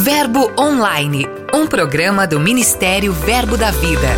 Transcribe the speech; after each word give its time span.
Verbo 0.00 0.52
Online, 0.56 1.26
um 1.52 1.66
programa 1.66 2.24
do 2.24 2.38
Ministério 2.38 3.12
Verbo 3.12 3.56
da 3.56 3.72
Vida. 3.72 4.08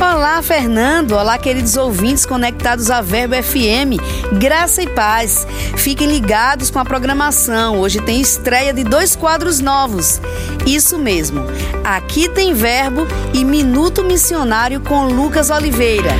Olá, 0.00 0.40
Fernando. 0.40 1.12
Olá, 1.12 1.36
queridos 1.36 1.76
ouvintes 1.76 2.24
conectados 2.24 2.90
à 2.90 3.02
Verbo 3.02 3.34
FM. 3.34 4.00
Graça 4.38 4.82
e 4.82 4.86
paz. 4.88 5.46
Fiquem 5.76 6.08
ligados 6.08 6.70
com 6.70 6.78
a 6.78 6.84
programação. 6.84 7.78
Hoje 7.78 8.00
tem 8.00 8.22
estreia 8.22 8.72
de 8.72 8.84
dois 8.84 9.14
quadros 9.14 9.60
novos. 9.60 10.18
Isso 10.66 10.98
mesmo. 10.98 11.44
Aqui 11.84 12.30
tem 12.30 12.54
Verbo 12.54 13.06
e 13.34 13.44
Minuto 13.44 14.02
Missionário 14.02 14.80
com 14.80 15.04
Lucas 15.08 15.50
Oliveira. 15.50 16.12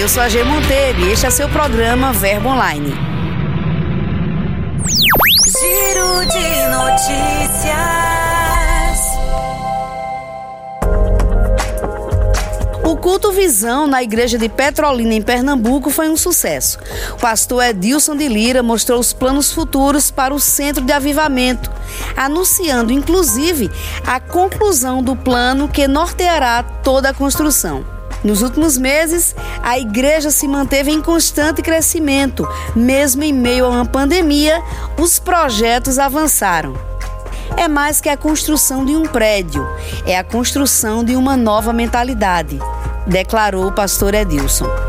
Eu 0.00 0.08
sou 0.08 0.22
a 0.22 0.30
G 0.30 0.42
Monteiro 0.44 1.00
e 1.00 1.12
este 1.12 1.26
é 1.26 1.30
seu 1.30 1.48
programa 1.50 2.10
Verbo 2.14 2.48
Online. 2.48 3.05
Giro 5.58 6.26
de 6.26 6.66
notícias. 6.68 7.76
O 12.84 12.94
culto 12.98 13.32
Visão 13.32 13.86
na 13.86 14.02
igreja 14.02 14.36
de 14.36 14.50
Petrolina, 14.50 15.14
em 15.14 15.22
Pernambuco, 15.22 15.88
foi 15.88 16.10
um 16.10 16.16
sucesso. 16.16 16.78
O 17.12 17.16
pastor 17.16 17.64
Edilson 17.64 18.14
de 18.16 18.28
Lira 18.28 18.62
mostrou 18.62 19.00
os 19.00 19.14
planos 19.14 19.50
futuros 19.50 20.10
para 20.10 20.34
o 20.34 20.38
centro 20.38 20.84
de 20.84 20.92
avivamento, 20.92 21.70
anunciando 22.14 22.92
inclusive 22.92 23.70
a 24.06 24.20
conclusão 24.20 25.02
do 25.02 25.16
plano 25.16 25.68
que 25.68 25.88
norteará 25.88 26.62
toda 26.62 27.08
a 27.08 27.14
construção. 27.14 27.95
Nos 28.26 28.42
últimos 28.42 28.76
meses, 28.76 29.36
a 29.62 29.78
igreja 29.78 30.32
se 30.32 30.48
manteve 30.48 30.90
em 30.90 31.00
constante 31.00 31.62
crescimento. 31.62 32.46
Mesmo 32.74 33.22
em 33.22 33.32
meio 33.32 33.64
a 33.64 33.68
uma 33.68 33.86
pandemia, 33.86 34.60
os 34.98 35.20
projetos 35.20 35.96
avançaram. 35.96 36.74
É 37.56 37.68
mais 37.68 38.00
que 38.00 38.08
a 38.08 38.16
construção 38.16 38.84
de 38.84 38.96
um 38.96 39.04
prédio, 39.04 39.64
é 40.04 40.18
a 40.18 40.24
construção 40.24 41.04
de 41.04 41.14
uma 41.14 41.36
nova 41.36 41.72
mentalidade 41.72 42.58
declarou 43.06 43.68
o 43.68 43.72
pastor 43.72 44.14
Edilson. 44.14 44.85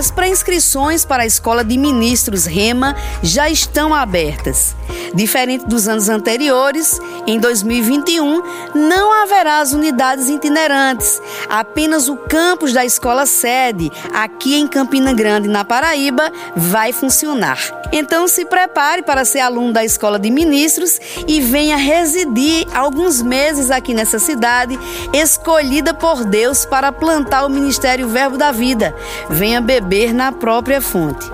As 0.00 0.10
pré-inscrições 0.10 1.04
para 1.04 1.24
a 1.24 1.26
Escola 1.26 1.62
de 1.62 1.76
Ministros 1.76 2.46
Rema 2.46 2.96
já 3.22 3.50
estão 3.50 3.94
abertas. 3.94 4.74
Diferente 5.14 5.66
dos 5.66 5.88
anos 5.88 6.08
anteriores, 6.08 6.98
em 7.26 7.38
2021 7.38 8.42
não 8.74 9.12
haverá 9.22 9.58
as 9.58 9.74
unidades 9.74 10.30
itinerantes, 10.30 11.20
apenas 11.50 12.08
o 12.08 12.16
campus 12.16 12.72
da 12.72 12.82
escola 12.82 13.26
sede, 13.26 13.92
aqui 14.14 14.54
em 14.54 14.66
Campina 14.66 15.12
Grande, 15.12 15.48
na 15.48 15.66
Paraíba, 15.66 16.32
vai 16.56 16.94
funcionar. 16.94 17.58
Então 17.92 18.26
se 18.26 18.44
prepare 18.44 19.02
para 19.02 19.24
ser 19.24 19.40
aluno 19.40 19.72
da 19.72 19.84
Escola 19.84 20.18
de 20.18 20.30
Ministros 20.30 20.98
e 21.26 21.40
venha 21.40 21.76
residir 21.76 22.66
alguns 22.72 23.20
meses 23.20 23.70
aqui 23.70 23.92
nessa 23.92 24.18
cidade, 24.18 24.78
escolhida 25.12 25.92
por 25.92 26.24
Deus 26.24 26.64
para 26.64 26.92
plantar 26.92 27.44
o 27.44 27.50
Ministério 27.50 28.08
Verbo 28.08 28.38
da 28.38 28.52
Vida. 28.52 28.94
Venha 29.28 29.60
beber 29.60 29.89
na 30.14 30.30
própria 30.30 30.80
fonte. 30.80 31.28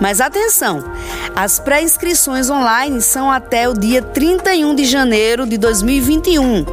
Mas 0.00 0.20
atenção, 0.20 0.84
as 1.34 1.58
pré-inscrições 1.58 2.50
online 2.50 3.00
são 3.00 3.30
até 3.30 3.68
o 3.68 3.72
dia 3.72 4.02
31 4.02 4.74
de 4.74 4.84
janeiro 4.84 5.46
de 5.46 5.56
2021. 5.56 6.64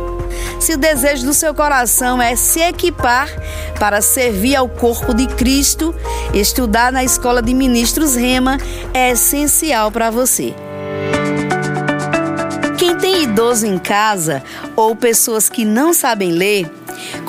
Se 0.59 0.73
o 0.73 0.77
desejo 0.77 1.25
do 1.25 1.33
seu 1.33 1.53
coração 1.53 2.21
é 2.21 2.35
se 2.35 2.59
equipar 2.59 3.29
para 3.79 4.01
servir 4.01 4.55
ao 4.55 4.67
corpo 4.67 5.13
de 5.13 5.25
Cristo, 5.27 5.95
estudar 6.33 6.91
na 6.91 7.03
Escola 7.03 7.41
de 7.41 7.53
Ministros 7.53 8.15
Rema 8.15 8.57
é 8.93 9.11
essencial 9.11 9.91
para 9.91 10.09
você. 10.09 10.53
Quem 12.77 12.95
tem 12.95 13.23
idoso 13.23 13.65
em 13.65 13.77
casa 13.77 14.43
ou 14.75 14.95
pessoas 14.95 15.49
que 15.49 15.65
não 15.65 15.93
sabem 15.93 16.31
ler, 16.31 16.69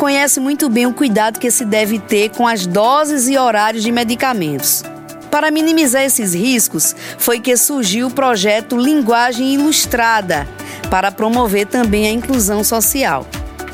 conhece 0.01 0.41
muito 0.41 0.71
bem 0.71 0.87
o 0.87 0.95
cuidado 0.95 1.39
que 1.39 1.51
se 1.51 1.63
deve 1.63 1.99
ter 1.99 2.31
com 2.31 2.49
as 2.49 2.67
doses 2.67 3.29
e 3.29 3.37
horários 3.37 3.83
de 3.83 3.93
medicamentos. 3.93 4.83
Para 5.31 5.51
minimizar 5.51 6.03
esses 6.03 6.33
riscos, 6.33 6.97
foi 7.19 7.39
que 7.39 7.55
surgiu 7.55 8.07
o 8.07 8.11
projeto 8.11 8.79
Linguagem 8.79 9.53
Ilustrada, 9.53 10.49
para 10.91 11.13
promover 11.13 11.67
também 11.67 12.07
a 12.07 12.13
inclusão 12.13 12.65
social. 12.65 13.27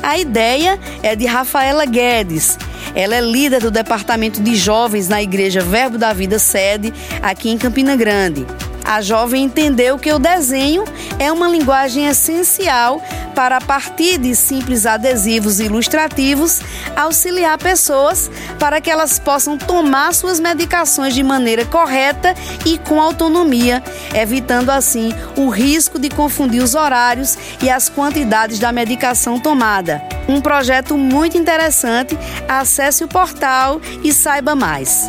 A 0.03 0.17
ideia 0.17 0.77
é 1.01 1.15
de 1.15 1.25
Rafaela 1.25 1.85
Guedes. 1.85 2.57
Ela 2.93 3.15
é 3.15 3.21
líder 3.21 3.61
do 3.61 3.71
Departamento 3.71 4.41
de 4.41 4.53
Jovens 4.53 5.07
na 5.07 5.23
Igreja 5.23 5.61
Verbo 5.61 5.97
da 5.97 6.11
Vida 6.11 6.39
Sede, 6.39 6.93
aqui 7.21 7.49
em 7.49 7.57
Campina 7.57 7.95
Grande. 7.95 8.45
A 8.83 9.01
jovem 9.01 9.43
entendeu 9.43 9.97
que 9.97 10.11
o 10.13 10.19
desenho 10.19 10.83
é 11.19 11.31
uma 11.31 11.47
linguagem 11.47 12.07
essencial 12.07 13.01
para, 13.37 13.57
a 13.57 13.61
partir 13.61 14.17
de 14.17 14.35
simples 14.35 14.87
adesivos 14.87 15.59
ilustrativos, 15.59 16.59
auxiliar 16.95 17.55
pessoas 17.59 18.31
para 18.59 18.81
que 18.81 18.89
elas 18.89 19.19
possam 19.19 19.59
tomar 19.59 20.11
suas 20.15 20.39
medicações 20.39 21.13
de 21.13 21.21
maneira 21.21 21.63
correta 21.63 22.33
e 22.65 22.79
com 22.79 22.99
autonomia, 22.99 23.83
evitando 24.15 24.71
assim 24.71 25.13
o 25.35 25.49
risco 25.49 25.99
de 25.99 26.09
confundir 26.09 26.63
os 26.63 26.73
horários 26.73 27.37
e 27.61 27.69
as 27.69 27.89
quantidades 27.89 28.57
da 28.57 28.71
medicação 28.71 29.39
tomada. 29.39 30.01
Um 30.27 30.41
projeto 30.41 30.97
muito 30.97 31.37
interessante. 31.37 32.17
Acesse 32.49 33.03
o 33.03 33.07
portal 33.07 33.79
e 34.03 34.11
saiba 34.11 34.55
mais. 34.55 35.07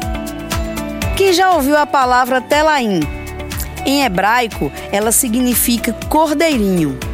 Quem 1.16 1.32
já 1.32 1.52
ouviu 1.52 1.78
a 1.78 1.86
palavra 1.86 2.42
Telaim? 2.42 3.00
Em 3.86 4.04
hebraico, 4.04 4.70
ela 4.92 5.12
significa 5.12 5.94
cordeirinho. 6.10 7.07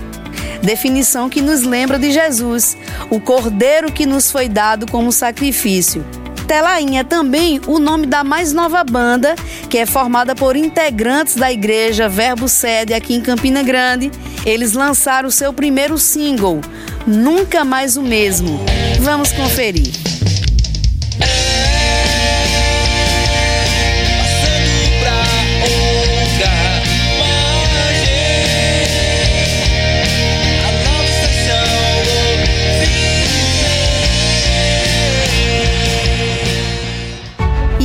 Definição 0.65 1.29
que 1.29 1.43
nos 1.43 1.63
lembra 1.63 1.99
de 1.99 2.11
Jesus, 2.11 2.75
o 3.11 3.21
cordeiro 3.21 3.93
que 3.93 4.07
nos 4.07 4.31
foi 4.31 4.49
dado 4.49 4.91
como 4.91 5.13
sacrifício. 5.13 6.03
Telaim 6.49 6.97
é 6.97 7.05
também 7.05 7.61
o 7.67 7.79
nome 7.79 8.07
da 8.07 8.25
mais 8.25 8.53
nova 8.53 8.83
banda, 8.83 9.35
que 9.69 9.77
é 9.77 9.85
formada 9.85 10.35
por 10.35 10.57
integrantes 10.57 11.37
da 11.37 11.53
igreja 11.53 12.09
Verbo 12.09 12.49
Sede 12.49 12.95
aqui 12.95 13.15
em 13.15 13.21
Campina 13.21 13.63
Grande. 13.63 14.11
Eles 14.47 14.73
lançaram 14.73 15.29
o 15.29 15.33
seu 15.33 15.53
primeiro 15.53 15.99
single, 15.99 16.61
Nunca 17.07 17.63
Mais 17.63 17.99
o 17.99 18.03
Mesmo. 18.03 18.59
Vamos 19.01 19.33
conferir. 19.33 20.14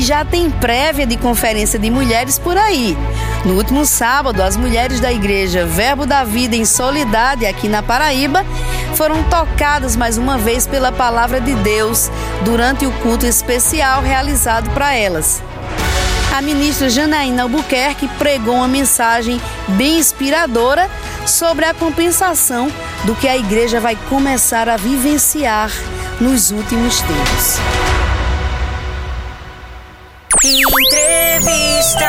Já 0.10 0.26
tem 0.26 0.50
prévia 0.50 1.06
de 1.06 1.16
conferência 1.16 1.78
de 1.78 1.92
mulheres 1.92 2.40
por 2.40 2.58
aí. 2.58 2.98
No 3.46 3.54
último 3.54 3.86
sábado, 3.86 4.42
as 4.42 4.58
mulheres 4.58 5.00
da 5.00 5.14
igreja 5.14 5.68
Verbo 5.68 6.04
da 6.04 6.24
Vida 6.24 6.56
em 6.56 6.66
Solidade, 6.66 7.46
aqui 7.46 7.70
na 7.70 7.84
Paraíba, 7.84 8.44
foram 8.96 9.22
tocadas 9.26 9.96
mais 9.96 10.18
uma 10.18 10.36
vez 10.36 10.66
pela 10.66 10.92
palavra 10.92 11.40
de 11.40 11.54
Deus 11.54 12.10
durante 12.44 12.88
o 12.88 12.92
culto 13.04 13.28
especial 13.28 14.02
realizado 14.02 14.72
para 14.72 14.96
elas. 14.96 15.44
A 16.36 16.42
ministra 16.42 16.90
Janaína 16.90 17.44
Albuquerque 17.44 18.08
pregou 18.18 18.56
uma 18.56 18.68
mensagem 18.68 19.40
bem 19.68 20.00
inspiradora 20.00 20.90
sobre 21.28 21.66
a 21.66 21.74
compensação 21.76 22.68
do 23.04 23.14
que 23.14 23.28
a 23.28 23.38
igreja 23.38 23.80
vai 23.80 23.96
começar 24.10 24.68
a 24.70 24.76
vivenciar 24.76 25.70
nos 26.20 26.50
últimos 26.50 27.00
tempos. 27.00 27.89
Entrevista. 30.42 32.06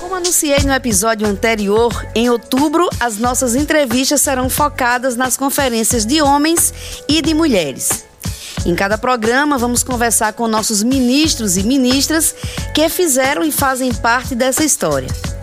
Como 0.00 0.14
anunciei 0.14 0.60
no 0.64 0.72
episódio 0.72 1.28
anterior, 1.28 1.92
em 2.14 2.30
outubro 2.30 2.88
as 2.98 3.18
nossas 3.18 3.54
entrevistas 3.54 4.22
serão 4.22 4.48
focadas 4.48 5.14
nas 5.14 5.36
conferências 5.36 6.06
de 6.06 6.22
homens 6.22 6.72
e 7.06 7.20
de 7.20 7.34
mulheres. 7.34 8.06
Em 8.64 8.74
cada 8.74 8.96
programa, 8.96 9.58
vamos 9.58 9.82
conversar 9.82 10.32
com 10.32 10.48
nossos 10.48 10.82
ministros 10.82 11.58
e 11.58 11.62
ministras 11.62 12.34
que 12.74 12.88
fizeram 12.88 13.44
e 13.44 13.52
fazem 13.52 13.92
parte 13.92 14.34
dessa 14.34 14.64
história. 14.64 15.35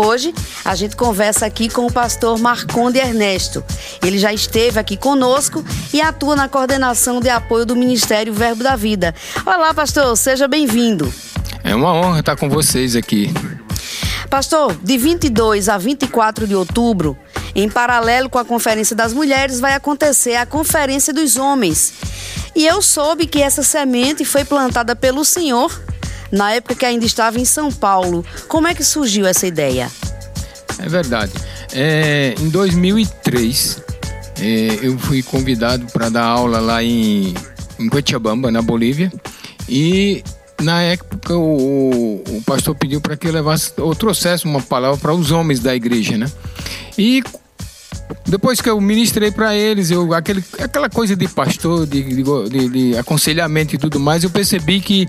Hoje 0.00 0.32
a 0.64 0.76
gente 0.76 0.94
conversa 0.94 1.44
aqui 1.44 1.68
com 1.68 1.84
o 1.84 1.92
pastor 1.92 2.38
Marconde 2.38 3.00
Ernesto. 3.00 3.64
Ele 4.00 4.16
já 4.16 4.32
esteve 4.32 4.78
aqui 4.78 4.96
conosco 4.96 5.64
e 5.92 6.00
atua 6.00 6.36
na 6.36 6.48
coordenação 6.48 7.20
de 7.20 7.28
apoio 7.28 7.66
do 7.66 7.74
Ministério 7.74 8.32
Verbo 8.32 8.62
da 8.62 8.76
Vida. 8.76 9.12
Olá, 9.44 9.74
pastor, 9.74 10.16
seja 10.16 10.46
bem-vindo. 10.46 11.12
É 11.64 11.74
uma 11.74 11.92
honra 11.92 12.20
estar 12.20 12.36
com 12.36 12.48
vocês 12.48 12.94
aqui. 12.94 13.34
Pastor, 14.30 14.72
de 14.84 14.96
22 14.96 15.68
a 15.68 15.76
24 15.76 16.46
de 16.46 16.54
outubro, 16.54 17.18
Em 17.52 17.68
paralelo 17.68 18.30
com 18.30 18.38
a 18.38 18.44
Conferência 18.44 18.94
das 18.94 19.12
Mulheres, 19.12 19.58
vai 19.58 19.74
acontecer 19.74 20.36
a 20.36 20.46
Conferência 20.46 21.12
dos 21.12 21.36
Homens. 21.36 21.92
E 22.54 22.64
eu 22.64 22.80
soube 22.80 23.26
que 23.26 23.42
essa 23.42 23.64
semente 23.64 24.24
foi 24.24 24.44
plantada 24.44 24.94
pelo 24.94 25.24
senhor 25.24 25.87
na 26.30 26.52
época 26.52 26.74
que 26.74 26.84
ainda 26.84 27.04
estava 27.04 27.38
em 27.38 27.44
São 27.44 27.72
Paulo. 27.72 28.24
Como 28.48 28.66
é 28.66 28.74
que 28.74 28.84
surgiu 28.84 29.26
essa 29.26 29.46
ideia? 29.46 29.90
É 30.78 30.88
verdade. 30.88 31.32
É, 31.72 32.34
em 32.38 32.48
2003, 32.48 33.82
é, 34.40 34.78
eu 34.82 34.98
fui 34.98 35.22
convidado 35.22 35.86
para 35.92 36.08
dar 36.08 36.24
aula 36.24 36.60
lá 36.60 36.82
em, 36.82 37.34
em 37.78 37.88
Cochabamba, 37.88 38.50
na 38.50 38.62
Bolívia. 38.62 39.12
E 39.68 40.22
na 40.60 40.82
época 40.82 41.36
o, 41.36 42.22
o 42.26 42.42
pastor 42.44 42.74
pediu 42.74 43.00
para 43.00 43.16
que 43.16 43.28
eu 43.28 43.32
levasse 43.32 43.72
ou 43.78 43.94
trouxesse 43.94 44.44
uma 44.44 44.60
palavra 44.60 44.96
para 44.98 45.14
os 45.14 45.30
homens 45.30 45.60
da 45.60 45.74
igreja, 45.74 46.16
né? 46.16 46.30
E 46.96 47.22
depois 48.26 48.60
que 48.60 48.68
eu 48.68 48.80
ministrei 48.80 49.30
para 49.30 49.54
eles, 49.54 49.90
eu, 49.90 50.12
aquele, 50.14 50.42
aquela 50.58 50.88
coisa 50.88 51.14
de 51.14 51.28
pastor, 51.28 51.86
de, 51.86 52.02
de, 52.02 52.68
de, 52.68 52.98
aconselhamento 52.98 53.74
e 53.74 53.78
tudo 53.78 54.00
mais, 54.00 54.24
eu 54.24 54.30
percebi 54.30 54.80
que 54.80 55.06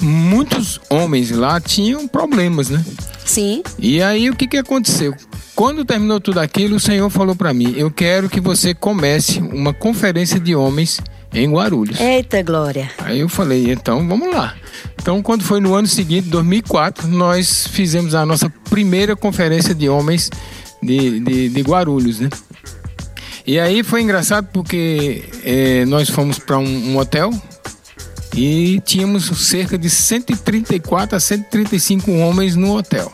muitos 0.00 0.80
homens 0.88 1.30
lá 1.30 1.60
tinham 1.60 2.06
problemas, 2.06 2.70
né? 2.70 2.84
Sim. 3.24 3.62
E 3.78 4.02
aí 4.02 4.30
o 4.30 4.36
que, 4.36 4.46
que 4.46 4.56
aconteceu? 4.56 5.14
Quando 5.54 5.84
terminou 5.84 6.20
tudo 6.20 6.38
aquilo, 6.38 6.76
o 6.76 6.80
Senhor 6.80 7.10
falou 7.10 7.34
para 7.34 7.52
mim: 7.52 7.74
Eu 7.76 7.90
quero 7.90 8.28
que 8.28 8.40
você 8.40 8.74
comece 8.74 9.40
uma 9.40 9.74
conferência 9.74 10.38
de 10.38 10.54
homens 10.54 11.00
em 11.32 11.50
Guarulhos. 11.50 11.98
Eita 12.00 12.42
glória! 12.42 12.90
Aí 12.98 13.20
eu 13.20 13.28
falei: 13.28 13.72
Então 13.72 14.06
vamos 14.06 14.32
lá. 14.32 14.54
Então, 15.00 15.22
quando 15.22 15.42
foi 15.42 15.60
no 15.60 15.74
ano 15.74 15.86
seguinte, 15.86 16.28
2004, 16.28 17.08
nós 17.08 17.66
fizemos 17.66 18.14
a 18.14 18.24
nossa 18.24 18.48
primeira 18.70 19.16
conferência 19.16 19.74
de 19.74 19.88
homens 19.88 20.30
de, 20.82 21.20
de, 21.20 21.48
de 21.48 21.60
Guarulhos, 21.62 22.20
né? 22.20 22.28
E 23.46 23.58
aí 23.58 23.82
foi 23.82 24.02
engraçado 24.02 24.48
porque 24.52 25.24
é, 25.42 25.84
nós 25.86 26.10
fomos 26.10 26.38
para 26.38 26.58
um, 26.58 26.92
um 26.92 26.98
hotel 26.98 27.30
e 28.38 28.78
tínhamos 28.78 29.24
cerca 29.48 29.76
de 29.76 29.90
134 29.90 31.16
a 31.16 31.18
135 31.18 32.12
homens 32.12 32.54
no 32.54 32.76
hotel. 32.76 33.12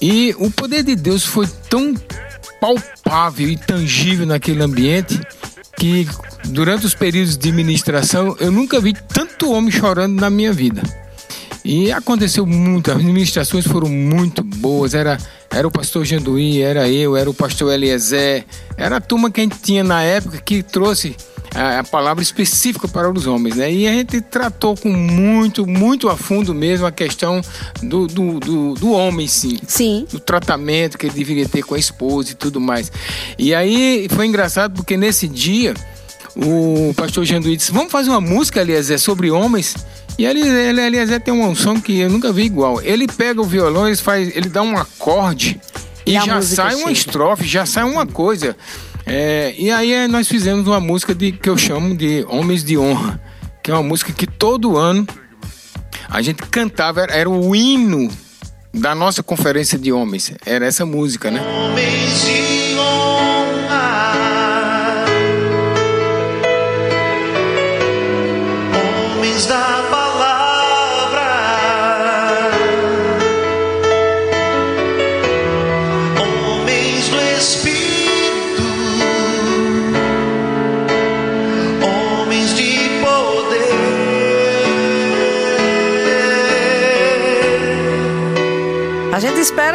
E 0.00 0.34
o 0.38 0.50
poder 0.50 0.82
de 0.82 0.96
Deus 0.96 1.22
foi 1.22 1.46
tão 1.68 1.94
palpável 2.58 3.46
e 3.46 3.58
tangível 3.58 4.24
naquele 4.24 4.62
ambiente 4.62 5.20
que 5.78 6.08
durante 6.46 6.86
os 6.86 6.94
períodos 6.94 7.36
de 7.36 7.52
ministração 7.52 8.34
eu 8.40 8.50
nunca 8.50 8.80
vi 8.80 8.94
tanto 8.94 9.52
homem 9.52 9.70
chorando 9.70 10.18
na 10.18 10.30
minha 10.30 10.52
vida. 10.52 10.82
E 11.62 11.92
aconteceu 11.92 12.46
muito, 12.46 12.90
as 12.90 13.02
ministrações 13.02 13.66
foram 13.66 13.88
muito 13.88 14.42
boas, 14.42 14.94
era, 14.94 15.18
era 15.50 15.68
o 15.68 15.70
pastor 15.70 16.06
Janduí, 16.06 16.62
era 16.62 16.88
eu, 16.88 17.18
era 17.18 17.28
o 17.28 17.34
pastor 17.34 17.70
Eliezer, 17.70 18.46
era 18.78 18.96
a 18.96 19.00
turma 19.00 19.30
que 19.30 19.42
a 19.42 19.44
gente 19.44 19.58
tinha 19.58 19.84
na 19.84 20.02
época 20.02 20.38
que 20.38 20.62
trouxe 20.62 21.14
a, 21.56 21.80
a, 21.80 21.84
palavra 21.84 22.22
específica 22.22 22.86
para 22.86 23.10
os 23.10 23.26
homens, 23.26 23.56
né? 23.56 23.72
E 23.72 23.88
a 23.88 23.92
gente 23.92 24.20
tratou 24.20 24.76
com 24.76 24.90
muito, 24.90 25.66
muito 25.66 26.08
a 26.08 26.16
fundo 26.16 26.54
mesmo 26.54 26.86
a 26.86 26.92
questão 26.92 27.40
do, 27.82 28.06
do, 28.06 28.38
do, 28.38 28.74
do 28.74 28.90
homem, 28.92 29.26
sim. 29.26 29.58
Sim. 29.66 30.06
Do 30.10 30.20
tratamento 30.20 30.98
que 30.98 31.06
ele 31.06 31.14
deveria 31.14 31.48
ter 31.48 31.62
com 31.62 31.74
a 31.74 31.78
esposa 31.78 32.32
e 32.32 32.34
tudo 32.34 32.60
mais. 32.60 32.92
E 33.38 33.54
aí 33.54 34.06
foi 34.10 34.26
engraçado 34.26 34.74
porque 34.74 34.96
nesse 34.96 35.26
dia 35.26 35.74
o 36.36 36.92
pastor 36.94 37.24
Janduí 37.24 37.56
disse: 37.56 37.72
Vamos 37.72 37.90
fazer 37.90 38.10
uma 38.10 38.20
música, 38.20 38.60
Eliezer, 38.60 39.00
sobre 39.00 39.30
homens. 39.30 39.74
E 40.18 40.24
ele, 40.24 40.46
ele, 40.46 40.80
Eliezer 40.80 41.20
tem 41.20 41.32
uma 41.32 41.48
unção 41.48 41.80
que 41.80 42.00
eu 42.00 42.10
nunca 42.10 42.32
vi 42.32 42.42
igual. 42.44 42.80
Ele 42.82 43.06
pega 43.06 43.40
o 43.40 43.44
violão, 43.44 43.86
ele, 43.86 43.96
faz, 43.96 44.34
ele 44.34 44.48
dá 44.48 44.62
um 44.62 44.76
acorde 44.76 45.60
e, 46.06 46.16
e 46.16 46.20
já 46.20 46.40
sai 46.40 46.70
chega. 46.70 46.82
uma 46.82 46.92
estrofe, 46.92 47.44
já 47.44 47.66
sai 47.66 47.84
uma 47.84 48.06
coisa. 48.06 48.56
É, 49.06 49.54
e 49.56 49.70
aí 49.70 49.92
é, 49.92 50.08
nós 50.08 50.26
fizemos 50.26 50.66
uma 50.66 50.80
música 50.80 51.14
de, 51.14 51.30
que 51.30 51.48
eu 51.48 51.56
chamo 51.56 51.96
de 51.96 52.26
Homens 52.28 52.64
de 52.64 52.76
Honra, 52.76 53.20
que 53.62 53.70
é 53.70 53.74
uma 53.74 53.82
música 53.82 54.12
que 54.12 54.26
todo 54.26 54.76
ano 54.76 55.06
a 56.08 56.20
gente 56.20 56.42
cantava, 56.42 57.02
era, 57.02 57.12
era 57.14 57.30
o 57.30 57.54
hino 57.54 58.10
da 58.74 58.94
nossa 58.94 59.22
conferência 59.22 59.78
de 59.78 59.92
homens. 59.92 60.32
Era 60.44 60.66
essa 60.66 60.84
música, 60.84 61.30
né? 61.30 61.40
Homens 61.40 62.24
de 62.24 62.55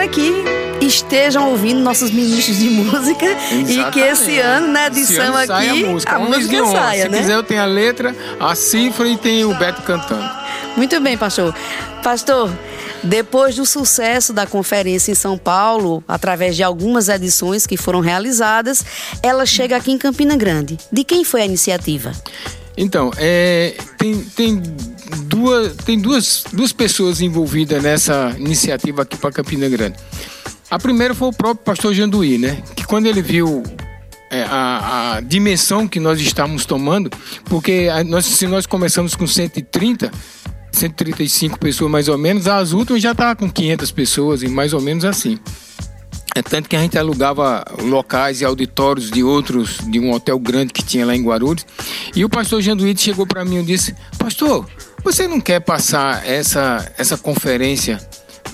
espera 0.02 0.08
que 0.08 0.86
estejam 0.86 1.50
ouvindo 1.50 1.82
nossos 1.82 2.10
ministros 2.12 2.58
de 2.58 2.70
música 2.70 3.26
Exatamente. 3.26 3.80
e 3.80 3.92
que 3.92 4.00
esse 4.00 4.40
ano, 4.40 4.68
né, 4.68 4.88
edição 4.88 5.36
aqui, 5.36 5.52
a 5.52 5.76
música, 5.76 6.16
a 6.16 6.20
música 6.20 6.66
saia, 6.66 7.04
Se 7.04 7.10
né? 7.10 7.18
quiser, 7.20 7.36
eu 7.36 7.44
tenho 7.44 7.62
a 7.62 7.66
letra, 7.66 8.16
a 8.40 8.56
cifra 8.56 9.08
e 9.08 9.18
tem 9.18 9.46
o 9.46 9.54
Beto 9.54 9.82
cantando. 9.84 10.28
Muito 10.76 11.00
bem, 11.00 11.18
pastor. 11.18 11.54
Pastor, 12.04 12.52
depois 13.04 13.56
do 13.56 13.66
sucesso 13.66 14.34
da 14.34 14.48
conferência 14.48 15.12
em 15.12 15.16
São 15.16 15.38
Paulo, 15.38 16.04
através 16.08 16.56
de 16.56 16.64
algumas 16.64 17.10
edições 17.10 17.68
que 17.68 17.78
foram 17.78 18.00
realizadas, 18.00 18.84
ela 19.22 19.46
chega 19.46 19.76
aqui 19.76 19.92
em 19.92 19.98
Campina 19.98 20.36
Grande. 20.36 20.78
De 20.92 21.04
quem 21.04 21.24
foi 21.24 21.42
a 21.42 21.46
iniciativa? 21.46 22.12
Então, 22.78 23.12
é, 23.18 23.76
tem, 23.98 24.20
tem 24.20 24.62
duas, 25.26 25.76
tem 25.78 26.00
duas, 26.00 26.46
duas 26.52 26.72
pessoas 26.72 27.22
envolvidas 27.22 27.82
nessa 27.82 28.36
iniciativa 28.38 29.02
aqui 29.02 29.18
para 29.18 29.32
Campina 29.32 29.68
Grande. 29.70 29.98
A 30.70 30.80
primeira 30.80 31.14
foi 31.14 31.28
o 31.28 31.34
próprio 31.34 31.66
pastor 31.66 31.94
Janduí, 31.94 32.38
né? 32.38 32.64
Que 32.76 32.86
quando 32.86 33.06
ele 33.06 33.22
viu 33.22 33.62
é, 34.32 34.44
a, 34.44 35.16
a, 35.16 35.22
dimensão 35.22 35.86
que 35.86 36.00
nós 36.00 36.22
estamos 36.22 36.66
tomando, 36.66 37.12
porque 37.46 37.90
nós, 38.06 38.26
se 38.26 38.48
nós 38.48 38.66
começamos 38.66 39.14
com 39.14 39.28
130, 39.28 40.10
135 40.72 41.60
pessoas 41.60 41.92
mais 41.92 42.08
ou 42.08 42.18
menos, 42.18 42.48
as 42.48 42.72
últimas 42.72 43.02
já 43.02 43.12
estavam 43.12 43.36
com 43.36 43.52
500 43.52 43.92
pessoas 43.92 44.44
e 44.44 44.48
mais 44.48 44.74
ou 44.74 44.80
menos 44.80 45.04
assim. 45.04 45.38
É 46.34 46.42
tanto 46.42 46.70
que 46.70 46.76
a 46.76 46.80
gente 46.80 46.98
alugava 46.98 47.64
locais 47.82 48.40
e 48.40 48.46
auditórios 48.46 49.12
de 49.12 49.24
outros, 49.24 49.80
de 49.90 50.00
um 50.00 50.12
hotel 50.12 50.40
grande 50.40 50.72
que 50.72 50.84
tinha 50.84 51.06
lá 51.06 51.16
em 51.16 51.24
Guarulhos. 51.24 51.66
E 52.16 52.24
o 52.24 52.30
pastor 52.30 52.62
Janduíde 52.62 53.02
chegou 53.02 53.28
para 53.28 53.44
mim 53.44 53.60
e 53.60 53.64
disse: 53.64 53.94
Pastor, 54.18 54.66
você 55.04 55.28
não 55.28 55.42
quer 55.42 55.60
passar 55.60 56.26
essa, 56.28 56.90
essa 56.98 57.18
conferência 57.18 58.00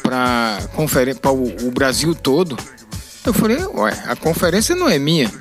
para 0.01 0.59
o, 1.31 1.67
o 1.67 1.71
Brasil 1.71 2.15
todo? 2.15 2.57
Eu 3.23 3.33
falei: 3.33 3.57
Ué, 3.57 3.93
a 4.07 4.15
conferência 4.15 4.75
não 4.75 4.89
é 4.89 4.97
minha. 4.97 5.31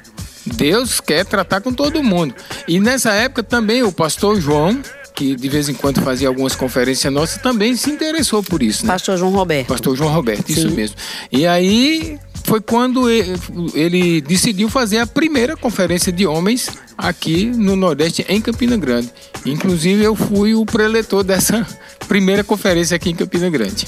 Deus 0.45 1.01
quer 1.01 1.25
tratar 1.25 1.61
com 1.61 1.73
todo 1.73 2.03
mundo. 2.03 2.35
E 2.69 2.79
nessa 2.79 3.13
época 3.13 3.43
também 3.43 3.83
o 3.83 3.91
pastor 3.91 4.41
João, 4.41 4.81
que 5.17 5.35
de 5.35 5.49
vez 5.49 5.69
em 5.69 5.75
quando 5.75 6.03
fazia 6.03 6.29
algumas 6.29 6.55
conferências 6.55 7.11
nossas, 7.13 7.41
também 7.41 7.75
se 7.75 7.91
interessou 7.91 8.43
por 8.43 8.63
isso. 8.63 8.85
Né? 8.85 8.93
Pastor 8.93 9.17
João 9.17 9.33
Roberto. 9.33 9.69
Pastor 9.69 9.97
João 9.97 10.13
Roberto, 10.13 10.47
Sim. 10.47 10.53
isso 10.53 10.71
mesmo. 10.71 10.97
E 11.33 11.47
aí 11.47 12.19
foi 12.45 12.61
quando 12.61 13.11
ele, 13.11 14.21
decidiu 14.21 14.69
fazer 14.69 14.99
a 14.99 15.07
primeira 15.07 15.57
conferência 15.57 16.13
de 16.13 16.27
homens 16.27 16.69
aqui 16.97 17.47
no 17.47 17.75
Nordeste, 17.75 18.27
em 18.29 18.41
Campina 18.41 18.77
Grande. 18.77 19.11
Inclusive, 19.45 20.05
eu 20.05 20.15
fui 20.15 20.55
o 20.55 20.67
preletor 20.67 21.25
dessa 21.25 21.67
primeira 22.07 22.45
conferência 22.45 22.95
aqui 22.95 23.11
em 23.11 23.17
Campina 23.17 23.49
Grande. 23.49 23.87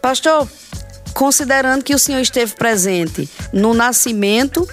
Pastor, 0.00 0.48
considerando 1.12 1.82
que 1.82 1.94
o 1.94 1.98
senhor 1.98 2.20
esteve 2.20 2.54
presente 2.54 3.28
no 3.52 3.74
nascimento 3.74 4.66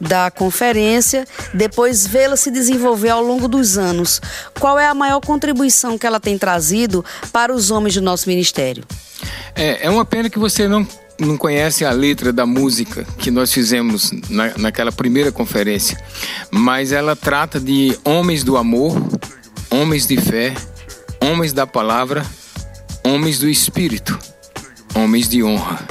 da 0.00 0.30
conferência, 0.30 1.26
depois 1.52 2.06
vê-la 2.06 2.36
se 2.36 2.50
desenvolver 2.50 3.10
ao 3.10 3.22
longo 3.22 3.46
dos 3.46 3.76
anos, 3.76 4.20
qual 4.58 4.78
é 4.78 4.86
a 4.86 4.94
maior 4.94 5.20
contribuição 5.20 5.98
que 5.98 6.06
ela 6.06 6.18
tem 6.18 6.38
trazido 6.38 7.04
para 7.32 7.54
os 7.54 7.70
homens 7.70 7.94
do 7.94 8.00
nosso 8.00 8.28
ministério? 8.28 8.84
É, 9.54 9.86
é 9.86 9.90
uma 9.90 10.04
pena 10.04 10.30
que 10.30 10.38
você 10.38 10.66
não 10.66 10.86
não 11.20 11.36
conhece 11.36 11.84
a 11.84 11.90
letra 11.90 12.32
da 12.32 12.46
música 12.46 13.04
que 13.18 13.30
nós 13.30 13.52
fizemos 13.52 14.10
na, 14.30 14.56
naquela 14.56 14.90
primeira 14.90 15.30
conferência, 15.30 16.02
mas 16.50 16.92
ela 16.92 17.14
trata 17.14 17.60
de 17.60 17.94
homens 18.04 18.42
do 18.42 18.56
amor, 18.56 18.96
homens 19.70 20.06
de 20.06 20.16
fé, 20.16 20.54
homens 21.20 21.52
da 21.52 21.66
palavra, 21.66 22.24
homens 23.04 23.38
do 23.38 23.48
espírito, 23.50 24.18
homens 24.94 25.28
de 25.28 25.42
honra. 25.42 25.86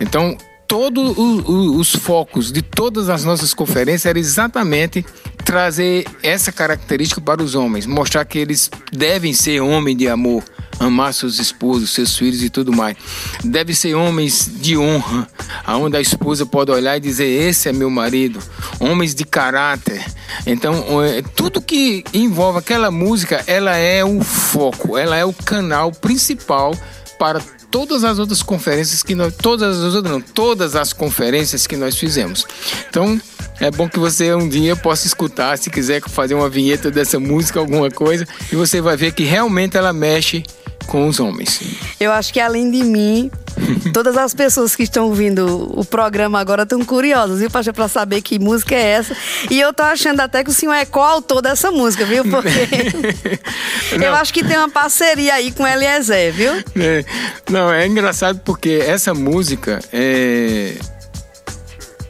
Então, 0.00 0.38
todos 0.70 1.18
os 1.18 1.96
focos 1.96 2.52
de 2.52 2.62
todas 2.62 3.08
as 3.08 3.24
nossas 3.24 3.52
conferências 3.52 4.06
era 4.06 4.20
exatamente 4.20 5.04
trazer 5.44 6.06
essa 6.22 6.52
característica 6.52 7.20
para 7.20 7.42
os 7.42 7.56
homens, 7.56 7.86
mostrar 7.86 8.24
que 8.24 8.38
eles 8.38 8.70
devem 8.92 9.32
ser 9.32 9.60
homem 9.60 9.96
de 9.96 10.06
amor, 10.06 10.44
amar 10.78 11.12
seus 11.12 11.40
esposos, 11.40 11.90
seus 11.90 12.16
filhos 12.16 12.40
e 12.44 12.48
tudo 12.48 12.72
mais. 12.72 12.96
Deve 13.42 13.74
ser 13.74 13.96
homens 13.96 14.48
de 14.60 14.78
honra, 14.78 15.26
aonde 15.66 15.96
a 15.96 16.00
esposa 16.00 16.46
pode 16.46 16.70
olhar 16.70 16.96
e 16.96 17.00
dizer: 17.00 17.26
Esse 17.26 17.68
é 17.68 17.72
meu 17.72 17.90
marido. 17.90 18.38
Homens 18.78 19.12
de 19.12 19.24
caráter. 19.24 20.04
Então, 20.46 21.02
é, 21.02 21.20
tudo 21.34 21.60
que 21.60 22.04
envolve 22.14 22.60
aquela 22.60 22.92
música, 22.92 23.42
ela 23.48 23.76
é 23.76 24.04
o 24.04 24.22
foco, 24.22 24.96
ela 24.96 25.16
é 25.16 25.24
o 25.24 25.32
canal 25.32 25.90
principal 25.90 26.76
para 27.18 27.42
todas 27.70 28.04
as 28.04 28.18
outras 28.18 28.42
conferências 28.42 29.02
que 29.02 29.14
nós, 29.14 29.34
todas 29.34 29.78
as 29.78 29.94
outras 29.94 30.12
não, 30.12 30.20
todas 30.20 30.74
as 30.74 30.92
conferências 30.92 31.66
que 31.66 31.76
nós 31.76 31.96
fizemos. 31.96 32.46
Então, 32.88 33.20
é 33.60 33.70
bom 33.70 33.88
que 33.88 33.98
você 33.98 34.34
um 34.34 34.48
dia 34.48 34.74
possa 34.74 35.06
escutar, 35.06 35.56
se 35.58 35.70
quiser 35.70 36.00
fazer 36.02 36.34
uma 36.34 36.48
vinheta 36.48 36.90
dessa 36.90 37.20
música, 37.20 37.60
alguma 37.60 37.90
coisa, 37.90 38.26
e 38.50 38.56
você 38.56 38.80
vai 38.80 38.96
ver 38.96 39.12
que 39.12 39.22
realmente 39.22 39.76
ela 39.76 39.92
mexe 39.92 40.42
com 40.86 41.06
os 41.06 41.20
homens. 41.20 41.60
Eu 41.98 42.12
acho 42.12 42.32
que 42.32 42.40
além 42.40 42.70
de 42.70 42.82
mim, 42.82 43.30
todas 43.92 44.16
as 44.16 44.34
pessoas 44.34 44.74
que 44.74 44.82
estão 44.82 45.06
ouvindo 45.06 45.70
o 45.78 45.84
programa 45.84 46.40
agora 46.40 46.62
estão 46.62 46.84
curiosas, 46.84 47.40
viu, 47.40 47.50
Pacha, 47.50 47.72
para 47.72 47.88
saber 47.88 48.22
que 48.22 48.38
música 48.38 48.74
é 48.74 48.90
essa. 48.92 49.16
E 49.50 49.60
eu 49.60 49.72
tô 49.72 49.82
achando 49.82 50.20
até 50.20 50.42
que 50.44 50.50
o 50.50 50.52
senhor 50.52 50.72
é 50.72 50.84
coautor 50.84 51.42
dessa 51.42 51.70
música, 51.70 52.04
viu? 52.04 52.24
Porque 52.24 52.48
eu 54.04 54.14
acho 54.14 54.32
que 54.32 54.44
tem 54.44 54.56
uma 54.56 54.68
parceria 54.68 55.34
aí 55.34 55.52
com 55.52 55.66
Eliezer, 55.66 56.32
viu? 56.32 56.52
É. 56.76 57.04
Não, 57.50 57.72
é 57.72 57.86
engraçado 57.86 58.40
porque 58.44 58.82
essa 58.84 59.14
música 59.14 59.80
é. 59.92 60.74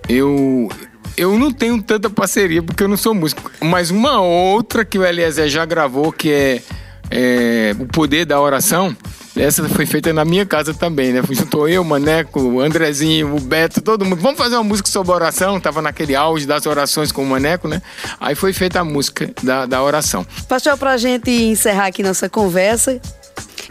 Eu, 0.09 0.69
eu 1.17 1.39
não 1.39 1.53
tenho 1.53 1.81
tanta 1.81 2.11
parceria 2.11 2.63
porque 2.63 2.83
eu 2.83 2.89
não 2.89 2.97
sou 2.97 3.15
músico. 3.15 3.51
Mas 3.61 3.91
uma 3.91 4.21
outra 4.21 4.85
que 4.85 4.99
o 4.99 5.05
Eliezer 5.05 5.49
já 5.49 5.65
gravou, 5.65 6.11
que 6.11 6.33
é, 6.33 6.63
é 7.11 7.75
O 7.79 7.87
Poder 7.87 8.25
da 8.25 8.41
Oração, 8.41 8.97
essa 9.37 9.69
foi 9.69 9.87
feita 9.87 10.13
na 10.13 10.25
minha 10.25 10.45
casa 10.45 10.75
também, 10.75 11.13
né? 11.13 11.23
Juntou 11.31 11.69
eu, 11.69 11.85
Maneco, 11.85 12.41
o 12.41 12.61
Andrezinho, 12.61 13.37
o 13.37 13.41
Beto, 13.41 13.81
todo 13.81 14.05
mundo. 14.05 14.21
Vamos 14.21 14.39
fazer 14.39 14.57
uma 14.57 14.65
música 14.65 14.89
sobre 14.89 15.13
oração. 15.13 15.61
Tava 15.61 15.81
naquele 15.81 16.17
auge 16.17 16.47
das 16.47 16.67
orações 16.67 17.13
com 17.13 17.23
o 17.23 17.27
Maneco, 17.27 17.69
né? 17.69 17.81
Aí 18.19 18.35
foi 18.35 18.53
feita 18.53 18.81
a 18.81 18.85
música 18.85 19.31
da, 19.43 19.67
da 19.67 19.83
oração. 19.83 20.27
Pastor, 20.49 20.77
pra 20.77 20.97
gente 20.97 21.31
encerrar 21.31 21.87
aqui 21.87 22.03
nossa 22.03 22.29
conversa, 22.29 23.01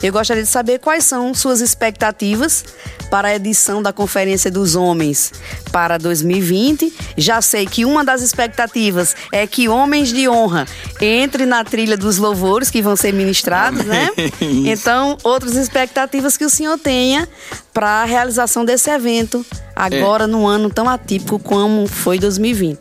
eu 0.01 0.13
gostaria 0.13 0.43
de 0.43 0.49
saber 0.49 0.79
quais 0.79 1.03
são 1.03 1.33
suas 1.33 1.61
expectativas 1.61 2.63
para 3.09 3.29
a 3.29 3.35
edição 3.35 3.81
da 3.81 3.91
Conferência 3.91 4.49
dos 4.49 4.75
Homens 4.75 5.31
para 5.71 5.97
2020. 5.97 6.93
Já 7.17 7.41
sei 7.41 7.65
que 7.65 7.83
uma 7.83 8.03
das 8.03 8.21
expectativas 8.21 9.15
é 9.31 9.45
que 9.45 9.67
homens 9.67 10.09
de 10.09 10.29
honra 10.29 10.65
entrem 11.01 11.45
na 11.45 11.63
trilha 11.63 11.97
dos 11.97 12.17
louvores 12.17 12.69
que 12.69 12.81
vão 12.81 12.95
ser 12.95 13.13
ministrados, 13.13 13.83
né? 13.85 14.09
Então, 14.41 15.17
outras 15.23 15.55
expectativas 15.55 16.37
que 16.37 16.45
o 16.45 16.49
senhor 16.49 16.77
tenha 16.77 17.27
para 17.73 18.01
a 18.01 18.05
realização 18.05 18.63
desse 18.63 18.89
evento 18.89 19.45
agora 19.75 20.23
é. 20.25 20.27
num 20.27 20.47
ano 20.47 20.69
tão 20.69 20.87
atípico 20.87 21.39
como 21.39 21.87
foi 21.87 22.19
2020. 22.19 22.79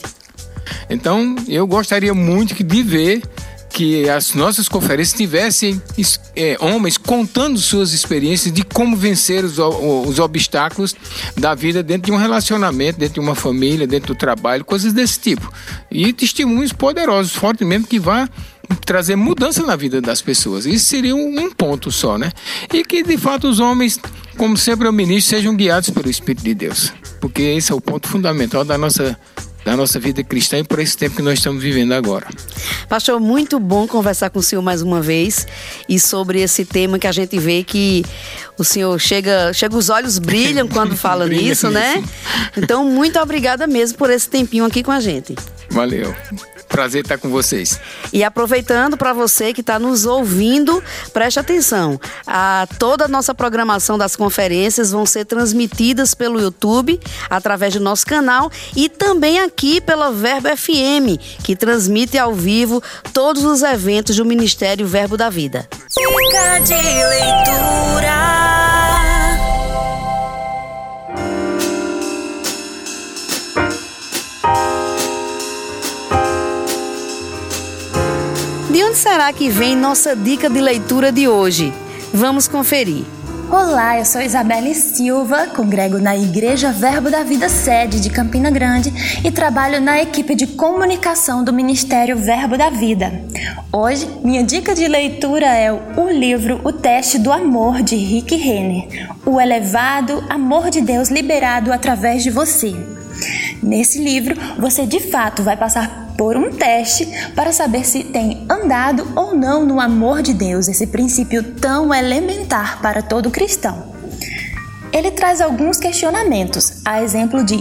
Então, 0.90 1.36
eu 1.48 1.66
gostaria 1.66 2.14
muito 2.14 2.62
de 2.62 2.82
ver 2.82 3.22
que 3.70 4.08
as 4.08 4.34
nossas 4.34 4.68
conferências 4.68 5.16
tivessem 5.16 5.80
é, 6.34 6.56
homens 6.60 6.96
contando 6.96 7.58
suas 7.58 7.92
experiências 7.92 8.52
de 8.52 8.62
como 8.64 8.96
vencer 8.96 9.44
os, 9.44 9.58
os, 9.58 10.18
obstáculos 10.18 10.94
da 11.36 11.54
vida 11.54 11.82
dentro 11.82 12.06
de 12.06 12.12
um 12.12 12.16
relacionamento, 12.16 12.98
dentro 12.98 13.14
de 13.14 13.20
uma 13.20 13.34
família, 13.34 13.86
dentro 13.86 14.14
do 14.14 14.18
trabalho, 14.18 14.64
coisas 14.64 14.92
desse 14.92 15.20
tipo. 15.20 15.52
E 15.90 16.12
testemunhos 16.12 16.72
poderosos, 16.72 17.32
fortes 17.32 17.66
mesmo, 17.66 17.86
que 17.86 17.98
vá 17.98 18.28
trazer 18.84 19.16
mudança 19.16 19.62
na 19.64 19.76
vida 19.76 20.00
das 20.00 20.20
pessoas. 20.20 20.66
Isso 20.66 20.86
seria 20.86 21.14
um 21.14 21.50
ponto 21.50 21.90
só, 21.90 22.18
né? 22.18 22.32
E 22.72 22.84
que 22.84 23.02
de 23.02 23.16
fato 23.16 23.48
os 23.48 23.60
homens, 23.60 23.98
como 24.36 24.56
sempre 24.56 24.86
eu 24.86 24.92
ministro, 24.92 25.36
sejam 25.36 25.56
guiados 25.56 25.90
pelo 25.90 26.10
Espírito 26.10 26.44
de 26.44 26.54
Deus. 26.54 26.92
Porque 27.20 27.42
esse 27.42 27.72
é 27.72 27.74
o 27.74 27.80
ponto 27.80 28.08
fundamental 28.08 28.64
da 28.64 28.76
nossa 28.76 29.18
da 29.68 29.76
nossa 29.76 30.00
vida 30.00 30.24
cristã 30.24 30.58
e 30.58 30.64
por 30.64 30.78
esse 30.78 30.96
tempo 30.96 31.16
que 31.16 31.20
nós 31.20 31.34
estamos 31.34 31.62
vivendo 31.62 31.92
agora. 31.92 32.26
Pastor, 32.88 33.20
muito 33.20 33.60
bom 33.60 33.86
conversar 33.86 34.30
com 34.30 34.38
o 34.38 34.42
senhor 34.42 34.62
mais 34.62 34.80
uma 34.80 35.02
vez 35.02 35.46
e 35.86 36.00
sobre 36.00 36.40
esse 36.40 36.64
tema 36.64 36.98
que 36.98 37.06
a 37.06 37.12
gente 37.12 37.38
vê 37.38 37.62
que 37.62 38.02
o 38.56 38.64
senhor 38.64 38.98
chega, 38.98 39.52
chega 39.52 39.76
os 39.76 39.90
olhos 39.90 40.18
brilham 40.18 40.66
quando 40.72 40.96
fala 40.96 41.28
nisso, 41.28 41.68
né? 41.68 42.02
Então, 42.56 42.82
muito 42.82 43.18
obrigada 43.18 43.66
mesmo 43.66 43.98
por 43.98 44.08
esse 44.08 44.26
tempinho 44.26 44.64
aqui 44.64 44.82
com 44.82 44.90
a 44.90 45.00
gente. 45.00 45.34
Valeu. 45.70 46.14
Prazer 46.68 47.02
estar 47.02 47.18
com 47.18 47.30
vocês. 47.30 47.80
E 48.12 48.22
aproveitando 48.22 48.96
para 48.96 49.12
você 49.12 49.52
que 49.52 49.60
está 49.60 49.78
nos 49.78 50.04
ouvindo, 50.04 50.82
preste 51.12 51.40
atenção. 51.40 52.00
A, 52.26 52.66
toda 52.78 53.06
a 53.06 53.08
nossa 53.08 53.34
programação 53.34 53.96
das 53.96 54.14
conferências 54.14 54.90
vão 54.90 55.06
ser 55.06 55.24
transmitidas 55.24 56.14
pelo 56.14 56.40
YouTube, 56.40 57.00
através 57.30 57.74
do 57.74 57.80
nosso 57.80 58.06
canal 58.06 58.50
e 58.76 58.88
também 58.88 59.40
aqui 59.40 59.80
pela 59.80 60.12
Verbo 60.12 60.48
FM, 60.56 61.18
que 61.42 61.56
transmite 61.56 62.18
ao 62.18 62.34
vivo 62.34 62.82
todos 63.12 63.44
os 63.44 63.62
eventos 63.62 64.16
do 64.16 64.24
Ministério 64.24 64.86
Verbo 64.86 65.16
da 65.16 65.30
Vida. 65.30 65.68
Dica 65.96 66.58
de 66.60 66.74
leitura. 66.74 68.57
De 78.78 78.84
onde 78.84 78.96
será 78.96 79.32
que 79.32 79.50
vem 79.50 79.74
nossa 79.74 80.14
dica 80.14 80.48
de 80.48 80.60
leitura 80.60 81.10
de 81.10 81.26
hoje? 81.26 81.72
Vamos 82.14 82.46
conferir. 82.46 83.04
Olá, 83.50 83.98
eu 83.98 84.04
sou 84.04 84.22
Isabelle 84.22 84.72
Silva, 84.72 85.48
congrego 85.48 85.98
na 85.98 86.16
Igreja 86.16 86.70
Verbo 86.70 87.10
da 87.10 87.24
Vida 87.24 87.48
Sede 87.48 87.98
de 87.98 88.08
Campina 88.08 88.52
Grande 88.52 88.92
e 89.24 89.32
trabalho 89.32 89.80
na 89.80 90.00
equipe 90.00 90.32
de 90.36 90.46
comunicação 90.46 91.42
do 91.42 91.52
Ministério 91.52 92.16
Verbo 92.16 92.56
da 92.56 92.70
Vida. 92.70 93.20
Hoje, 93.72 94.08
minha 94.22 94.44
dica 94.44 94.76
de 94.76 94.86
leitura 94.86 95.46
é 95.46 95.72
o 95.72 96.08
livro 96.08 96.60
O 96.62 96.72
Teste 96.72 97.18
do 97.18 97.32
Amor 97.32 97.82
de 97.82 97.96
Rick 97.96 98.36
Renner, 98.36 99.10
o 99.26 99.40
elevado 99.40 100.22
amor 100.30 100.70
de 100.70 100.80
Deus 100.80 101.08
liberado 101.08 101.72
através 101.72 102.22
de 102.22 102.30
você. 102.30 102.76
Nesse 103.60 103.98
livro, 103.98 104.36
você 104.56 104.86
de 104.86 105.00
fato 105.00 105.42
vai 105.42 105.56
passar 105.56 106.07
por 106.18 106.36
um 106.36 106.50
teste 106.50 107.06
para 107.36 107.52
saber 107.52 107.86
se 107.86 108.02
tem 108.02 108.44
andado 108.50 109.06
ou 109.14 109.36
não 109.36 109.64
no 109.64 109.80
amor 109.80 110.20
de 110.20 110.34
Deus, 110.34 110.66
esse 110.66 110.88
princípio 110.88 111.54
tão 111.54 111.94
elementar 111.94 112.82
para 112.82 113.00
todo 113.00 113.30
cristão. 113.30 113.96
Ele 114.92 115.12
traz 115.12 115.40
alguns 115.40 115.78
questionamentos, 115.78 116.82
a 116.84 117.00
exemplo 117.02 117.44
de: 117.44 117.56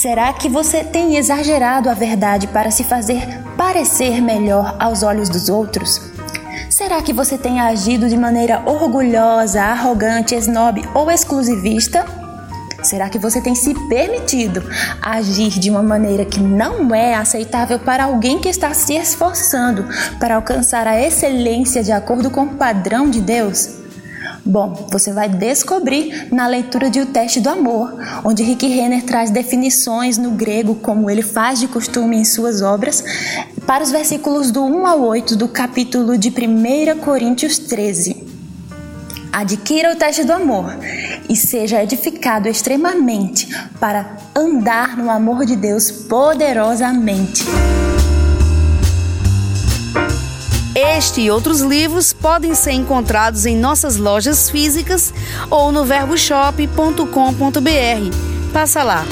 será 0.00 0.32
que 0.32 0.48
você 0.48 0.82
tem 0.82 1.16
exagerado 1.16 1.90
a 1.90 1.94
verdade 1.94 2.46
para 2.46 2.70
se 2.70 2.82
fazer 2.82 3.22
parecer 3.58 4.22
melhor 4.22 4.74
aos 4.78 5.02
olhos 5.02 5.28
dos 5.28 5.50
outros? 5.50 6.00
Será 6.70 7.02
que 7.02 7.12
você 7.12 7.36
tem 7.36 7.60
agido 7.60 8.08
de 8.08 8.16
maneira 8.16 8.62
orgulhosa, 8.64 9.60
arrogante, 9.60 10.34
snob 10.36 10.82
ou 10.94 11.10
exclusivista? 11.10 12.06
Será 12.82 13.08
que 13.08 13.18
você 13.18 13.40
tem 13.40 13.54
se 13.54 13.74
permitido 13.88 14.62
agir 15.02 15.50
de 15.50 15.68
uma 15.68 15.82
maneira 15.82 16.24
que 16.24 16.40
não 16.40 16.94
é 16.94 17.14
aceitável 17.14 17.78
para 17.78 18.04
alguém 18.04 18.38
que 18.38 18.48
está 18.48 18.72
se 18.72 18.94
esforçando 18.94 19.84
para 20.20 20.36
alcançar 20.36 20.86
a 20.86 21.00
excelência 21.00 21.82
de 21.82 21.90
acordo 21.90 22.30
com 22.30 22.42
o 22.42 22.54
padrão 22.54 23.10
de 23.10 23.20
Deus? 23.20 23.78
Bom, 24.44 24.86
você 24.90 25.12
vai 25.12 25.28
descobrir 25.28 26.28
na 26.32 26.46
leitura 26.46 26.88
de 26.88 27.00
O 27.00 27.06
Teste 27.06 27.40
do 27.40 27.50
Amor, 27.50 27.94
onde 28.24 28.42
Rick 28.42 28.66
Renner 28.66 29.04
traz 29.04 29.30
definições 29.30 30.16
no 30.16 30.30
grego, 30.30 30.74
como 30.76 31.10
ele 31.10 31.20
faz 31.20 31.60
de 31.60 31.68
costume 31.68 32.16
em 32.16 32.24
suas 32.24 32.62
obras, 32.62 33.04
para 33.66 33.84
os 33.84 33.90
versículos 33.90 34.50
do 34.50 34.64
1 34.64 34.86
ao 34.86 35.02
8 35.02 35.36
do 35.36 35.48
capítulo 35.48 36.16
de 36.16 36.30
1 36.30 36.98
Coríntios 37.00 37.58
13. 37.58 38.17
Adquira 39.38 39.92
o 39.92 39.94
teste 39.94 40.24
do 40.24 40.32
amor 40.32 40.76
e 41.28 41.36
seja 41.36 41.80
edificado 41.80 42.48
extremamente 42.48 43.46
para 43.78 44.16
andar 44.34 44.96
no 44.96 45.08
amor 45.08 45.46
de 45.46 45.54
Deus 45.54 45.92
poderosamente. 45.92 47.44
Este 50.74 51.20
e 51.20 51.30
outros 51.30 51.60
livros 51.60 52.12
podem 52.12 52.52
ser 52.52 52.72
encontrados 52.72 53.46
em 53.46 53.56
nossas 53.56 53.96
lojas 53.96 54.50
físicas 54.50 55.14
ou 55.48 55.70
no 55.70 55.84
verboshop.com.br. 55.84 58.52
Passa 58.52 58.82
lá. 58.82 59.04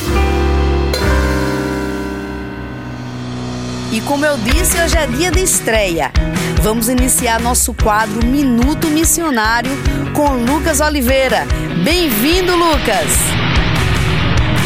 E 3.93 4.01
como 4.01 4.27
eu 4.27 4.37
disse, 4.39 4.77
hoje 4.83 4.99
é 4.99 5.07
dia 5.07 5.31
de 5.31 5.41
estreia. 5.41 6.11
Vamos 6.63 6.89
iniciar 6.89 7.41
nosso 7.41 7.73
quadro 7.73 8.27
Minuto 8.27 8.89
Missionário 8.89 9.71
com 10.15 10.35
Lucas 10.35 10.81
Oliveira. 10.81 11.47
Bem-vindo, 11.85 12.57
Lucas! 12.57 13.13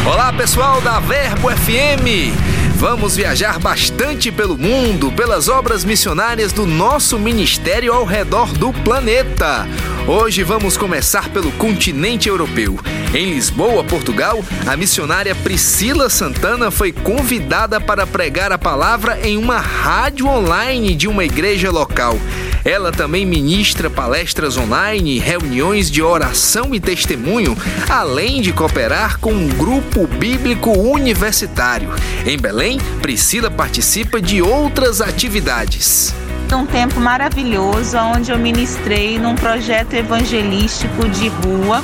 Olá, 0.06 0.32
pessoal 0.32 0.80
da 0.80 0.98
Verbo 1.00 1.50
FM! 1.50 2.32
Vamos 2.76 3.14
viajar 3.14 3.58
bastante 3.58 4.32
pelo 4.32 4.56
mundo, 4.56 5.12
pelas 5.12 5.48
obras 5.48 5.84
missionárias 5.84 6.50
do 6.50 6.64
nosso 6.64 7.18
ministério 7.18 7.92
ao 7.92 8.06
redor 8.06 8.50
do 8.54 8.72
planeta. 8.72 9.68
Hoje 10.12 10.42
vamos 10.42 10.76
começar 10.76 11.28
pelo 11.28 11.52
continente 11.52 12.28
europeu. 12.28 12.76
Em 13.14 13.30
Lisboa, 13.30 13.84
Portugal, 13.84 14.44
a 14.66 14.76
missionária 14.76 15.36
Priscila 15.36 16.10
Santana 16.10 16.68
foi 16.68 16.90
convidada 16.90 17.80
para 17.80 18.04
pregar 18.04 18.50
a 18.50 18.58
palavra 18.58 19.20
em 19.22 19.36
uma 19.36 19.60
rádio 19.60 20.26
online 20.26 20.96
de 20.96 21.06
uma 21.06 21.24
igreja 21.24 21.70
local. 21.70 22.18
Ela 22.64 22.90
também 22.90 23.24
ministra 23.24 23.88
palestras 23.88 24.56
online, 24.56 25.20
reuniões 25.20 25.88
de 25.88 26.02
oração 26.02 26.74
e 26.74 26.80
testemunho, 26.80 27.56
além 27.88 28.42
de 28.42 28.52
cooperar 28.52 29.20
com 29.20 29.32
um 29.32 29.46
grupo 29.46 30.08
bíblico 30.08 30.76
universitário. 30.76 31.88
Em 32.26 32.36
Belém, 32.36 32.78
Priscila 33.00 33.48
participa 33.48 34.20
de 34.20 34.42
outras 34.42 35.00
atividades 35.00 36.12
um 36.56 36.66
tempo 36.66 37.00
maravilhoso 37.00 37.96
onde 37.98 38.30
eu 38.30 38.38
ministrei 38.38 39.18
num 39.18 39.34
projeto 39.34 39.94
evangelístico 39.94 41.08
de 41.08 41.28
rua, 41.28 41.82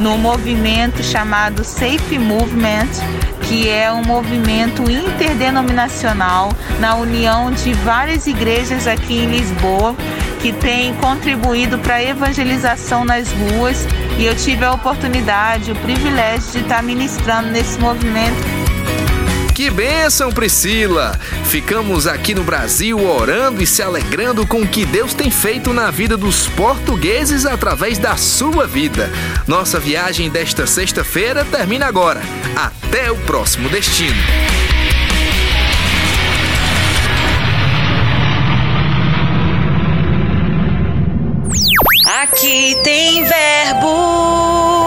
no 0.00 0.16
movimento 0.18 1.02
chamado 1.02 1.64
Safe 1.64 2.18
Movement, 2.18 2.88
que 3.42 3.68
é 3.68 3.92
um 3.92 4.02
movimento 4.02 4.90
interdenominacional 4.90 6.52
na 6.80 6.96
união 6.96 7.50
de 7.50 7.72
várias 7.74 8.26
igrejas 8.26 8.86
aqui 8.86 9.18
em 9.18 9.26
Lisboa 9.26 9.94
que 10.40 10.52
tem 10.52 10.94
contribuído 10.94 11.78
para 11.78 11.96
a 11.96 12.02
evangelização 12.02 13.04
nas 13.04 13.30
ruas. 13.32 13.86
E 14.18 14.24
eu 14.24 14.34
tive 14.36 14.64
a 14.64 14.72
oportunidade, 14.72 15.70
o 15.70 15.76
privilégio 15.76 16.52
de 16.52 16.58
estar 16.60 16.82
ministrando 16.82 17.50
nesse 17.50 17.78
movimento 17.78 18.36
que 19.58 19.70
bênção, 19.70 20.30
Priscila! 20.30 21.18
Ficamos 21.46 22.06
aqui 22.06 22.32
no 22.32 22.44
Brasil 22.44 23.04
orando 23.04 23.60
e 23.60 23.66
se 23.66 23.82
alegrando 23.82 24.46
com 24.46 24.62
o 24.62 24.68
que 24.68 24.86
Deus 24.86 25.14
tem 25.14 25.32
feito 25.32 25.72
na 25.72 25.90
vida 25.90 26.16
dos 26.16 26.46
portugueses 26.50 27.44
através 27.44 27.98
da 27.98 28.16
sua 28.16 28.68
vida. 28.68 29.10
Nossa 29.48 29.80
viagem 29.80 30.30
desta 30.30 30.64
sexta-feira 30.64 31.44
termina 31.44 31.86
agora. 31.86 32.22
Até 32.54 33.10
o 33.10 33.16
próximo 33.16 33.68
destino. 33.68 34.14
Aqui 42.22 42.76
tem 42.84 43.24
verbo. 43.24 44.77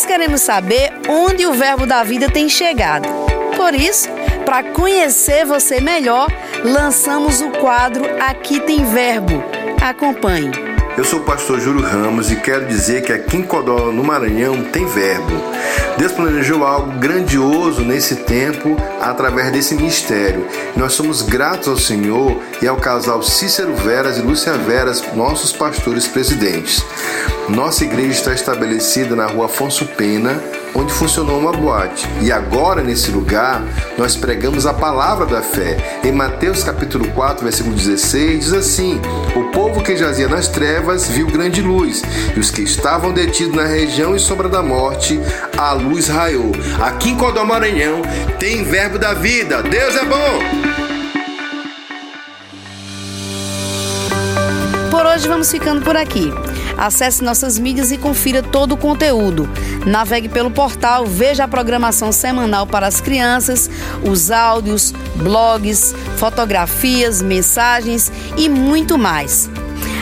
Nós 0.00 0.06
queremos 0.06 0.40
saber 0.40 0.90
onde 1.10 1.44
o 1.44 1.52
verbo 1.52 1.84
da 1.84 2.02
vida 2.02 2.30
tem 2.30 2.48
chegado. 2.48 3.06
Por 3.54 3.74
isso, 3.74 4.08
para 4.46 4.62
conhecer 4.62 5.44
você 5.44 5.78
melhor, 5.78 6.26
lançamos 6.64 7.42
o 7.42 7.50
quadro 7.50 8.06
Aqui 8.18 8.60
tem 8.60 8.82
verbo. 8.82 9.44
Acompanhe. 9.78 10.69
Eu 10.96 11.04
sou 11.04 11.20
o 11.20 11.24
pastor 11.24 11.60
Júlio 11.60 11.82
Ramos 11.82 12.30
e 12.30 12.36
quero 12.36 12.66
dizer 12.66 13.02
que 13.02 13.12
aqui 13.12 13.36
em 13.36 13.42
Codó, 13.42 13.92
no 13.92 14.02
Maranhão, 14.02 14.64
tem 14.64 14.86
verbo. 14.86 15.32
Deus 15.96 16.12
planejou 16.12 16.64
algo 16.64 16.98
grandioso 16.98 17.82
nesse 17.82 18.16
tempo 18.16 18.76
através 19.00 19.52
desse 19.52 19.74
ministério. 19.74 20.46
Nós 20.76 20.92
somos 20.92 21.22
gratos 21.22 21.68
ao 21.68 21.76
Senhor 21.76 22.42
e 22.60 22.66
ao 22.66 22.76
casal 22.76 23.22
Cícero 23.22 23.74
Veras 23.74 24.18
e 24.18 24.22
Lúcia 24.22 24.54
Veras, 24.54 25.02
nossos 25.14 25.52
pastores 25.52 26.06
presidentes. 26.06 26.84
Nossa 27.48 27.84
igreja 27.84 28.12
está 28.12 28.34
estabelecida 28.34 29.14
na 29.16 29.26
rua 29.26 29.46
Afonso 29.46 29.86
Pena, 29.86 30.42
onde 30.74 30.92
funcionou 30.92 31.38
uma 31.38 31.52
boate. 31.52 32.08
E 32.20 32.30
agora, 32.30 32.82
nesse 32.82 33.10
lugar, 33.10 33.62
nós 33.98 34.16
pregamos 34.16 34.66
a 34.66 34.74
palavra 34.74 35.26
da 35.26 35.42
fé. 35.42 36.00
Em 36.04 36.12
Mateus 36.12 36.62
capítulo 36.62 37.08
4, 37.12 37.44
versículo 37.44 37.74
16, 37.74 38.44
diz 38.44 38.52
assim: 38.52 39.00
O 39.34 39.50
povo 39.50 39.82
que 39.82 39.96
jazia 39.96 40.28
nas 40.28 40.48
trevas 40.48 41.08
viu 41.08 41.26
grande 41.26 41.60
luz, 41.60 42.02
e 42.36 42.40
os 42.40 42.50
que 42.50 42.62
estavam 42.62 43.12
detidos 43.12 43.54
na 43.54 43.64
região 43.64 44.14
e 44.14 44.18
sombra 44.20 44.48
da 44.48 44.62
morte, 44.62 45.20
a 45.56 45.72
luz 45.72 46.08
raiou. 46.08 46.52
Aqui 46.80 47.10
em 47.10 47.16
Codó 47.16 47.44
Maranhão 47.44 48.02
tem 48.38 48.64
verbo 48.64 48.98
da 48.98 49.14
vida. 49.14 49.62
Deus 49.62 49.96
é 49.96 50.04
bom! 50.04 50.80
Por 54.90 55.06
hoje 55.06 55.28
vamos 55.28 55.50
ficando 55.50 55.82
por 55.82 55.96
aqui. 55.96 56.32
Acesse 56.80 57.22
nossas 57.22 57.58
mídias 57.58 57.92
e 57.92 57.98
confira 57.98 58.42
todo 58.42 58.72
o 58.72 58.76
conteúdo. 58.76 59.46
Navegue 59.84 60.30
pelo 60.30 60.50
portal, 60.50 61.04
veja 61.04 61.44
a 61.44 61.48
programação 61.48 62.10
semanal 62.10 62.66
para 62.66 62.86
as 62.86 63.02
crianças, 63.02 63.68
os 64.02 64.30
áudios, 64.30 64.94
blogs, 65.16 65.94
fotografias, 66.16 67.20
mensagens 67.20 68.10
e 68.34 68.48
muito 68.48 68.96
mais. 68.96 69.50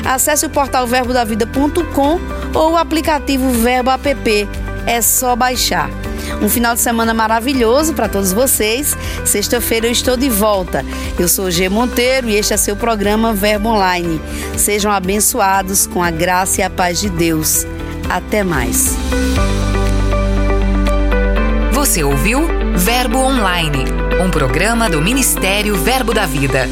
Acesse 0.05 0.47
o 0.47 0.51
portal 0.51 0.87
verbodavida.com 0.87 2.21
ou 2.55 2.73
o 2.73 2.77
aplicativo 2.77 3.51
Verbo 3.51 3.91
App. 3.91 4.49
É 4.87 5.03
só 5.03 5.35
baixar. 5.35 5.91
Um 6.41 6.49
final 6.49 6.75
de 6.75 6.81
semana 6.81 7.13
maravilhoso 7.13 7.95
para 7.95 8.09
todos 8.09 8.33
vocês. 8.33 8.97
Sexta-feira 9.25 9.87
eu 9.87 9.93
estou 9.93 10.17
de 10.17 10.29
volta. 10.29 10.85
Eu 11.19 11.29
sou 11.29 11.51
G 11.51 11.69
Monteiro 11.69 12.29
e 12.29 12.37
este 12.37 12.55
é 12.55 12.57
seu 12.57 12.77
programa 12.77 13.33
Verbo 13.33 13.71
Online. 13.71 14.21
Sejam 14.57 14.93
abençoados 14.93 15.87
com 15.87 16.03
a 16.03 16.11
graça 16.11 16.61
e 16.61 16.65
a 16.65 16.71
paz 16.71 17.01
de 17.01 17.09
Deus. 17.09 17.67
Até 18.09 18.45
mais. 18.45 18.97
Você 21.73 22.03
ouviu 22.03 22.47
Verbo 22.77 23.19
Online, 23.19 23.85
um 24.25 24.31
programa 24.31 24.89
do 24.89 25.01
Ministério 25.01 25.77
Verbo 25.77 26.15
da 26.15 26.27
Vida. 26.27 26.69